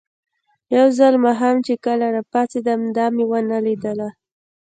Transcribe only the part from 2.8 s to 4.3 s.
دا مې ونه لیدله.